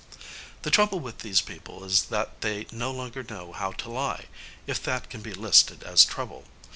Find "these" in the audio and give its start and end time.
1.19-1.41